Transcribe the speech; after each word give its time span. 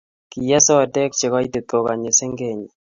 kiee 0.31 0.59
sodek 0.67 1.11
chegoitit 1.19 1.65
koganyi 1.69 2.11
sengenyi 2.19 2.69